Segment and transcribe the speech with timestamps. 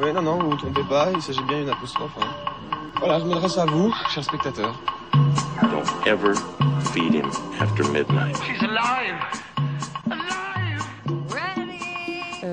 [0.00, 2.12] Oui, non, non, vous vous trompez pas, il s'agit bien d'une apostrophe.
[2.20, 2.28] Hein.
[3.00, 4.78] Voilà, je m'adresse à vous, chers spectateurs.
[5.60, 6.34] Don't ever
[6.92, 7.28] feed him
[7.58, 8.36] after midnight.
[8.44, 9.16] She's alive!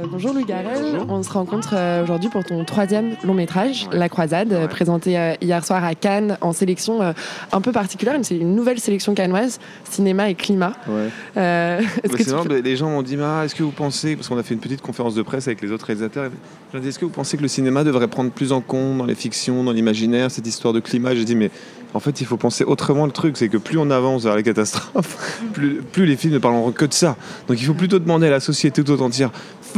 [0.05, 4.09] Euh, bonjour Louis Garel, on se rencontre euh, aujourd'hui pour ton troisième long métrage, La
[4.09, 6.99] Croisade, euh, présenté hier soir à Cannes en sélection
[7.51, 9.59] un peu particulière, c'est une nouvelle sélection cannoise,
[9.89, 10.73] cinéma et climat.
[10.87, 11.09] Ouais.
[11.37, 14.27] Euh, Bah, que tu bah, les gens m'ont dit, ah, est-ce que vous pensez, parce
[14.27, 16.31] qu'on a fait une petite conférence de presse avec les autres réalisateurs,
[16.73, 19.63] est-ce que vous pensez que le cinéma devrait prendre plus en compte dans les fictions,
[19.63, 21.15] dans l'imaginaire, cette histoire de climat?
[21.15, 21.51] J'ai dit, mais
[21.93, 24.43] en fait, il faut penser autrement le truc, c'est que plus on avance vers la
[24.43, 27.15] catastrophe, plus, plus les films ne parleront que de ça.
[27.47, 29.31] Donc il faut plutôt demander à la société tout entière,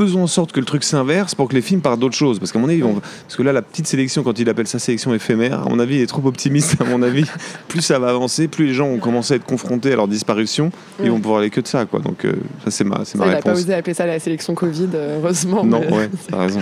[0.05, 2.39] faisons en sorte que le truc s'inverse pour que les films parlent d'autre chose.
[2.39, 4.67] Parce qu'à mon avis, ils vont- parce que là, la petite sélection, quand il appelle
[4.67, 7.25] ça sélection éphémère, à mon avis, il est trop optimiste, à mon avis.
[7.67, 10.71] plus ça va avancer, plus les gens vont commencer à être confrontés à leur disparition,
[10.99, 11.09] ils Ouais.
[11.09, 11.99] vont pouvoir aller que de ça, quoi.
[11.99, 12.33] Donc euh,
[12.63, 13.63] ça, c'est ma, c'est Ça, ma il n'a pas réponse.
[13.63, 15.63] osé appeler ça la sélection Covid, euh, heureusement.
[15.63, 16.59] Non, ouais, t'as raison.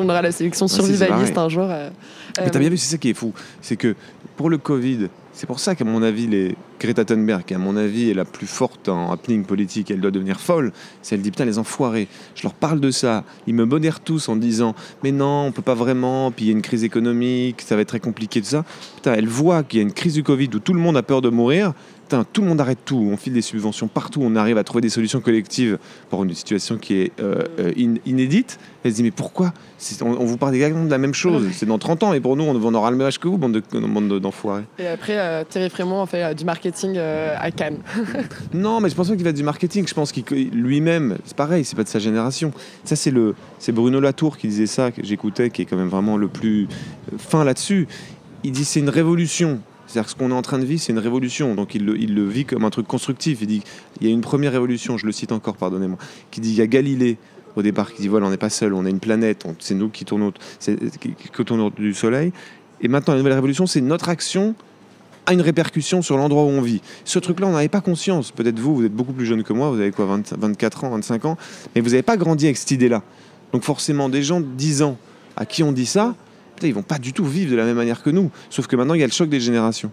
[0.00, 1.66] on aura la sélection Ah, si, survivaliste un jour.
[1.68, 1.90] euh,
[2.38, 3.32] Mais t'as bien vu, c'est ça qui est fou.
[3.62, 3.94] C'est que
[4.36, 7.76] pour le Covid, c'est pour ça qu'à mon avis, les Greta Thunberg, qui à mon
[7.76, 10.72] avis est la plus forte en happening politique, elle doit devenir folle.
[11.02, 12.08] C'est elle dit putain les enfoirés.
[12.34, 13.22] Je leur parle de ça.
[13.46, 16.30] Ils me modèrent tous en disant mais non, on peut pas vraiment.
[16.30, 18.64] Puis il y a une crise économique, ça va être très compliqué tout ça.
[18.94, 21.02] Putain, elle voit qu'il y a une crise du Covid où tout le monde a
[21.02, 21.74] peur de mourir.
[22.08, 22.98] Putain, tout le monde arrête tout.
[23.12, 24.20] On file des subventions partout.
[24.22, 25.76] On arrive à trouver des solutions collectives
[26.08, 28.60] pour une situation qui est euh, euh, in- inédite.
[28.84, 29.52] Elle se dit mais pourquoi?
[30.02, 31.48] On, on vous parle exactement de la même chose.
[31.52, 33.38] C'est dans 30 ans et pour nous on, on aura le même âge que vous,
[33.38, 34.62] bande de- bande de- d'enfoirés.
[34.78, 37.78] Et après, euh, Thierry Frémont a fait euh, du marketing euh, à Cannes.
[38.54, 39.88] Non, mais je pense pas qu'il va du marketing.
[39.88, 42.52] Je pense qu'il lui-même, c'est pareil, c'est pas de sa génération.
[42.84, 45.88] Ça, c'est le, c'est Bruno Latour qui disait ça, que j'écoutais, qui est quand même
[45.88, 46.68] vraiment le plus
[47.12, 47.88] euh, fin là-dessus.
[48.44, 49.58] Il dit c'est une révolution.
[49.86, 51.54] C'est-à-dire que ce qu'on est en train de vivre, c'est une révolution.
[51.54, 53.38] Donc il le, vit comme un truc constructif.
[53.42, 53.62] Il dit
[54.00, 55.98] il y a une première révolution, je le cite encore, pardonnez-moi,
[56.30, 57.18] qui dit il y a Galilée
[57.56, 59.88] au départ qui dit voilà, on n'est pas seul, on a une planète, c'est nous
[59.88, 61.44] qui tournons, qui, qui
[61.78, 62.32] du Soleil.
[62.80, 64.54] Et maintenant, la nouvelle révolution, c'est notre action
[65.26, 66.80] a une répercussion sur l'endroit où on vit.
[67.04, 68.30] Ce truc-là, on n'avait pas conscience.
[68.30, 70.90] Peut-être vous, vous êtes beaucoup plus jeune que moi, vous avez quoi, 20 24 ans,
[70.90, 71.36] 25 ans,
[71.74, 73.02] mais vous n'avez pas grandi avec cette idée-là.
[73.52, 74.96] Donc forcément, des gens de 10 ans
[75.36, 76.14] à qui on dit ça,
[76.62, 78.30] ils vont pas du tout vivre de la même manière que nous.
[78.50, 79.90] Sauf que maintenant, il y a le choc des générations.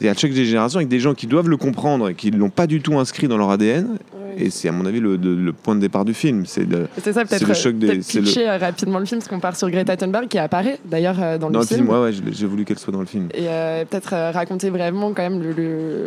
[0.00, 2.14] Il y a le choc des générations avec des gens qui doivent le comprendre et
[2.14, 3.98] qui ne l'ont pas du tout inscrit dans leur ADN.
[4.38, 6.46] Et c'est à mon avis le, le- le point de départ du film.
[6.46, 9.40] C'est de- C'est ça, peut-être le choc des- le- euh, rapidement le film, parce qu'on
[9.40, 11.88] part sur Greta Thunberg qui apparaît d'ailleurs euh, dans, dans le le film.
[11.88, 13.28] Ouais, ouais, j'ai voulu qu'elle soit dans le film.
[13.34, 15.42] Et euh, peut-être euh, raconter brièvement quand même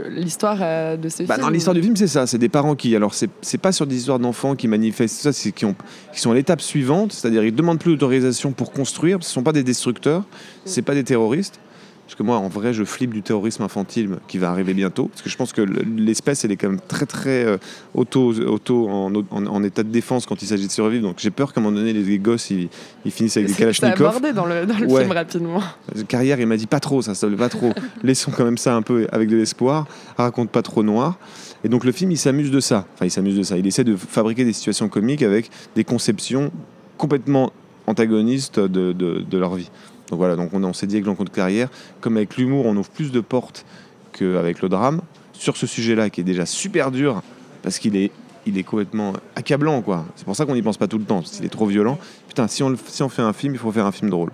[0.10, 1.46] l'histoire euh, de ce Bah, film.
[1.46, 2.28] dans l'histoire du film, c'est ça.
[2.28, 5.52] C'est des parents qui, alors, c'est pas sur des histoires d'enfants qui manifestent ça, c'est
[5.52, 5.76] qui, ont,
[6.14, 9.18] qui sont à l'étape suivante, c'est-à-dire ils demandent plus d'autorisation pour construire.
[9.22, 10.24] Ce sont pas des destructeurs,
[10.66, 11.60] c'est pas des terroristes.
[12.06, 15.06] Parce que moi, en vrai, je flippe du terrorisme infantile qui va arriver bientôt.
[15.08, 17.58] Parce que je pense que le- l'espèce, elle est quand même très, très euh,
[17.96, 21.02] auto, auto en, en- en état de défense quand il s'agit de survivre.
[21.02, 22.68] Donc j'ai peur qu'à un moment donné, les gosses, ils,
[23.06, 24.08] ils finissent avec des C'est- C'est kalachnikovs.
[24.08, 25.02] abordé dans le, dans le Ouais.
[25.02, 25.62] film rapidement.
[26.10, 27.72] Carrière, il m'a dit pas trop, ça ne pas trop.
[28.04, 29.88] Laissons quand même ça un peu avec de l'espoir.
[30.18, 31.18] Raconte pas trop noir.
[31.64, 32.86] Et donc le film, il s'amuse de ça.
[32.96, 33.58] Enfin, il s'amuse de ça.
[33.58, 36.52] Il essaie de fabriquer des situations comiques avec des conceptions
[36.98, 37.54] complètement
[37.88, 39.70] antagonistes de, de- de leur vie.
[40.10, 41.70] Donc voilà, donc on, s'est dit avec l'encontre carrière,
[42.02, 43.66] comme avec l'humour, on ouvre plus de portes
[44.12, 45.02] qu'avec le drame.
[45.34, 47.22] Sur ce sujet-là, qui est déjà super dur,
[47.64, 48.12] parce qu'il est,
[48.46, 50.06] il complètement accablant, quoi.
[50.16, 51.98] C'est pour ça qu'on n'y pense pas tout le temps, parce qu'il est trop violent.
[52.28, 54.32] Putain, si on, si on fait un film, il faut faire un film drôle.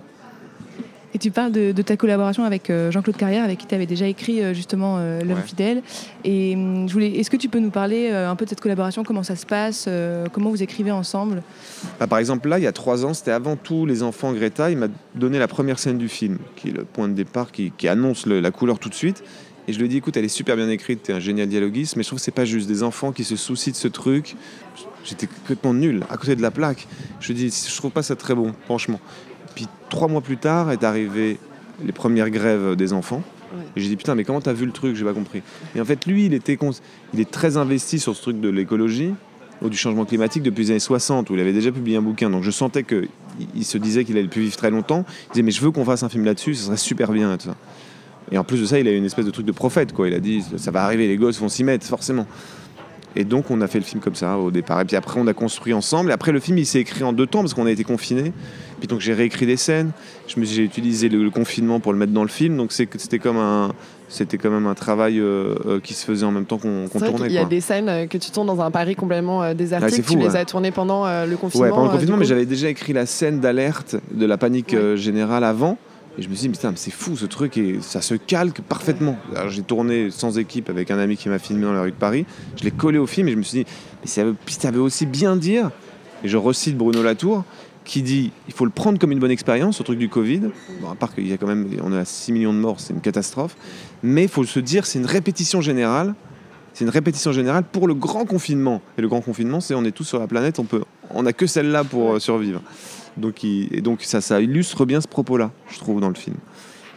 [1.12, 3.86] Et tu parles de, de ta collaboration avec euh, Jean-Claude Carrière, avec qui tu avais
[3.86, 5.42] déjà écrit euh, justement euh, L'homme Ouais.
[5.44, 5.82] fidèle.
[6.22, 8.60] Et hum, je voulais, est-ce que tu peux nous parler euh, un peu de cette
[8.60, 11.42] collaboration, comment ça se passe, euh, comment vous écrivez ensemble?
[11.98, 14.70] Bah, par exemple, là, il y a trois ans, c'était avant tout les enfants Greta.
[14.70, 17.72] Il m'a donné la première scène du film, qui est le point de départ, qui,
[17.76, 19.24] qui annonce le- la couleur tout de suite.
[19.66, 21.96] Et je lui ai dit, écoute, elle est super bien écrite, t'es un génial dialoguiste,
[21.96, 22.68] mais je trouve que c'est pas juste.
[22.68, 24.34] Des enfants qui se soucient de ce truc,
[25.04, 26.86] j'étais complètement nul, à côté de la plaque.
[27.20, 29.00] Je lui ai dit, je trouve pas ça très bon, franchement.
[29.60, 31.38] Puis trois mois plus tard est arrivé
[31.84, 33.22] les premières grèves des enfants.
[33.54, 33.62] Ouais.
[33.76, 34.96] Et j'ai dit, putain, mais comment t'as vu le truc?
[34.96, 35.42] J'ai pas compris.
[35.74, 36.80] Et en fait, lui, il, était cons-
[37.12, 39.12] il est très investi sur ce truc de l'écologie
[39.60, 42.30] ou du changement climatique depuis les années 60, où il avait déjà publié un bouquin.
[42.30, 43.08] Donc je sentais qu'il
[43.54, 45.04] il se disait qu'il allait plus vivre très longtemps.
[45.28, 47.34] Il disait, mais je veux qu'on fasse un film là-dessus, ce serait super bien.
[47.34, 47.56] Et, tout ça.
[48.32, 49.92] et en plus de ça, il a eu une espèce de truc de prophète.
[49.92, 50.08] Quoi.
[50.08, 52.26] Il a dit, ça va arriver, les gosses vont s'y mettre, forcément.
[53.16, 54.80] Et donc on a fait le film comme ça au départ.
[54.80, 56.10] Et puis après, on a construit ensemble.
[56.10, 58.32] Et après, le film, il s'est écrit en deux temps parce qu'on a été confinés.
[58.78, 59.90] Puis donc j'ai réécrit des scènes.
[60.28, 62.56] J'ai utilisé le, le confinement pour le mettre dans le film.
[62.56, 63.72] Donc c'était comme un,
[64.08, 67.26] c'était quand même un travail euh, euh, qui se faisait en même temps qu'on tournait.
[67.26, 67.48] qu'il y a quoi.
[67.50, 69.88] des scènes euh, que tu tournes dans un Paris complètement euh, désertique.
[69.92, 70.36] Ah, c'est tu fou, les ouais.
[70.36, 71.64] as tournées pendant le confinement.
[71.66, 74.96] Ouais, pendant le confinement, mais j'avais déjà écrit la scène d'alerte de la panique Ouais.
[74.96, 75.78] générale avant.
[76.18, 79.16] Et je me suis dit, putain, c'est fou ce truc et ça se calque parfaitement.
[79.48, 82.26] J'ai tourné sans équipe avec un ami qui m'a filmé dans la rue de Paris.
[82.58, 83.70] Je l'ai collé au film et je me suis dit,
[84.02, 85.70] mais ça veut, ça aussi bien dire,
[86.24, 87.44] et je recite Bruno Latour,
[87.84, 90.42] qui dit il faut le prendre comme une bonne expérience, au truc du Covid.
[90.80, 92.92] Bon, à part qu'il y a quand même, on à 6 millions de morts, c'est
[92.92, 93.56] une catastrophe.
[94.02, 96.14] Mais il faut se dire, c'est une répétition générale.
[96.72, 98.80] C'est une répétition générale pour le grand confinement.
[98.96, 101.32] Et le grand confinement, c'est on est tous sur la planète, on peut, on n'a
[101.32, 102.62] que celle-là pour euh, survivre.
[103.20, 106.36] Donc, il- et donc ça, ça illustre bien ce propos-là, je trouve, dans le film.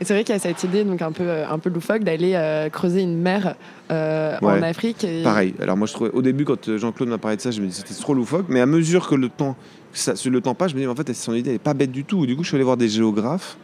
[0.01, 2.03] Et c'est vrai qu'il y a cette idée donc un peu, euh, un peu loufoque
[2.03, 3.55] d'aller euh, creuser une mer
[3.91, 4.53] euh, Ouais.
[4.59, 5.03] en Afrique.
[5.03, 5.21] Et...
[5.23, 5.53] Pareil.
[5.61, 7.83] Alors moi, je trouvais, au début, quand Jean-Claude m'a parlé de ça, je me disais
[7.85, 8.47] c'était trop loufoque.
[8.49, 9.55] Mais à mesure que le temps,
[9.93, 11.91] ça, le temps passe, je me dis en fait, son idée, elle est pas bête
[11.91, 12.25] du tout.
[12.25, 13.57] Du coup, je suis allé voir des géographes.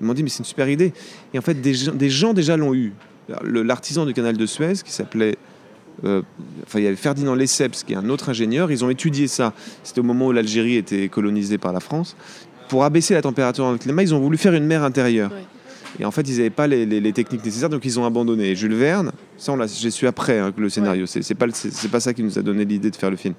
[0.00, 0.92] Ils m'ont dit mais c'est une super idée.
[1.32, 2.92] Et en fait, des gens, des gens déjà l'ont eu.
[3.42, 5.36] L'artisan du canal de Suez, qui s'appelait
[6.04, 6.22] euh,
[6.66, 8.70] enfin, il y avait Ferdinand Lesseps, qui est un autre ingénieur.
[8.70, 9.52] Ils ont étudié ça.
[9.82, 12.16] C'était au moment où l'Algérie était colonisée par la France.
[12.68, 15.30] Pour abaisser la température dans le climat, ils ont voulu faire une mer intérieure.
[15.30, 15.44] Ouais.
[15.98, 18.50] Et en fait, ils n'avaient pas les, les- les techniques nécessaires, donc ils ont abandonné.
[18.50, 21.06] Et Jules Verne, ça, on l'a- j'ai su après hein, que le scénario.
[21.06, 23.10] C'est, c'est pas, le- c'est, c'est pas ça qui nous a donné l'idée de faire
[23.10, 23.32] le film.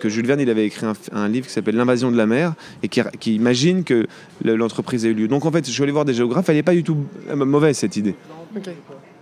[0.00, 2.54] Que Jules Verne, il avait écrit un, un livre qui s'appelle L'invasion de la mer
[2.82, 4.06] et qui, qui imagine que
[4.42, 5.28] le- l'entreprise a eu lieu.
[5.28, 6.96] Donc en fait, je suis allé voir des géographes, elle n'est pas du tout
[7.28, 8.14] euh, mauvaise cette idée.
[8.56, 8.68] Ok.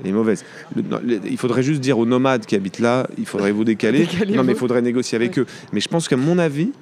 [0.00, 0.44] Elle est mauvaise.
[0.76, 3.64] Le- non, le- il faudrait juste dire aux nomades qui habitent là, il faudrait vous
[3.64, 4.06] décaler.
[4.28, 5.42] Non, mais il faudrait négocier avec Ouais.
[5.42, 5.46] eux.
[5.72, 6.72] Mais je pense qu'à mon avis,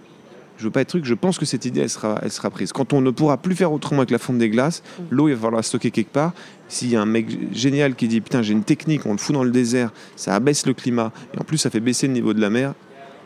[0.58, 2.73] je veux pas être truc, je pense que cette idée, elle sera, elle sera prise.
[2.73, 5.02] Quand on ne pourra plus faire autrement avec la fonte des glaces, Mm.
[5.11, 6.32] l'eau, il va falloir la stocker quelque part.
[6.69, 9.35] S'il y a un mec génial qui dit putain, j'ai une technique, on le fout
[9.35, 12.35] dans le désert, ça abaisse le climat, et en plus, ça fait baisser le niveau
[12.35, 12.75] de la mer,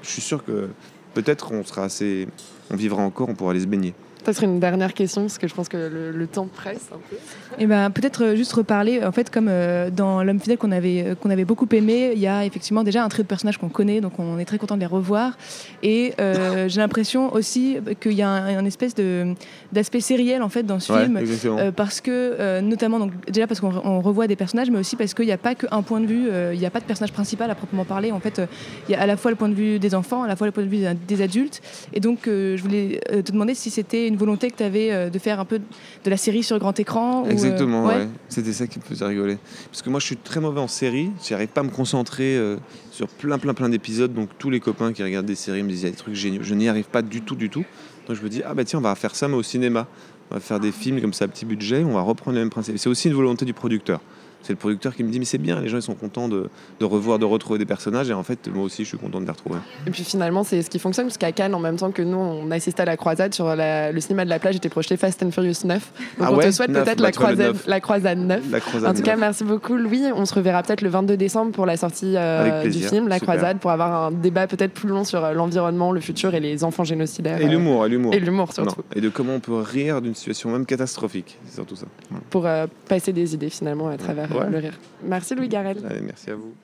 [0.03, 0.69] je suis sûr que
[1.15, 2.29] peut-être on sera assez.
[2.71, 3.95] On vivra encore, on pourra aller se baigner.
[4.25, 7.17] Peut-être une dernière question, parce que je pense que le, le temps presse un peu.
[7.59, 11.05] Et ben peut-être euh, juste reparler, en fait, comme euh, dans L'homme fidèle qu'on avait,
[11.07, 13.69] euh, qu'on avait beaucoup aimé, il y a effectivement déjà un trait de personnage qu'on
[13.69, 15.37] connaît, donc on est très content de les revoir.
[15.83, 19.35] Et euh, j'ai l'impression aussi qu'il y a un, un espèce de,
[19.73, 21.17] d'aspect sériel en fait dans ce film.
[21.59, 24.79] Euh, parce que, euh, notamment, donc, déjà parce qu'on re- on revoit des personnages, mais
[24.79, 26.81] aussi parce qu'il n'y a pas qu'un point de vue, euh, il n'y a pas
[26.81, 28.11] de personnage principal à proprement parler.
[28.11, 28.47] En fait, euh,
[28.89, 30.47] il y a à la fois le point de vue des enfants, à la fois
[30.47, 31.61] le point de vue des- adultes.
[31.93, 35.11] Et donc, euh, je voulais te demander si c'était une volonté que tu avais euh,
[35.11, 37.27] de faire un peu de la série sur grand écran.
[37.27, 38.09] euh, Exactement, ouais.
[38.29, 39.39] C'était ça qui me faisait rigoler.
[39.71, 41.11] Parce que moi, je suis très mauvais en série.
[41.29, 42.57] J'arrive pas à me concentrer euh,
[42.93, 44.15] sur plein, plein, plein d'épisodes.
[44.15, 46.15] Donc, tous les copains qui regardent des séries me disent il y a des trucs
[46.15, 46.43] géniaux.
[46.43, 47.65] Je n'y arrive pas du tout, du tout.
[48.07, 49.87] Donc, je me dis ah bah tiens, on va faire ça, mais au cinéma.
[50.31, 51.85] On va faire des films comme ça à petit budget.
[51.85, 52.79] On va reprendre le même principe.
[52.79, 54.01] C'est aussi une volonté du producteur.
[54.45, 56.49] C'est le producteur qui me dit mais c'est bien, les gens ils sont contents de,
[56.79, 58.09] de revoir, de retrouver des personnages.
[58.11, 59.59] Et en fait, moi aussi, je suis content de les retrouver.
[59.87, 62.17] Et puis finalement, c'est ce qui fonctionne, parce qu'à Cannes, en même temps que nous,
[62.17, 65.23] on assistait à la croisade, sur la- le cinéma de la plage était projeté Fast
[65.23, 65.93] and Furious 9.
[66.19, 68.43] Donc Ah on ouais te souhaite peut-être la, croisade, la croisade 9.
[68.51, 68.91] La croisade.
[68.91, 70.05] En tout cas, merci beaucoup Louis.
[70.15, 73.35] On se reverra peut-être le 22 décembre pour la sortie euh, du film La Super.
[73.37, 76.65] Croisade, pour avoir un débat peut-être plus long sur euh, l'environnement, le futur et les
[76.65, 77.41] enfants génocidaires.
[77.41, 78.13] Et euh, l'humour, et l'humour.
[78.15, 78.65] Et l'humour Non.
[78.65, 81.39] surtout, Et de comment on peut rire d'une situation même catastrophique.
[81.47, 81.87] C'est surtout ça.
[82.31, 84.51] Pour euh, passer des idées finalement à travers Ouais.
[84.51, 84.79] le rire.
[85.03, 85.79] Merci Louis Garel.
[85.89, 86.55] Allez, merci à vous.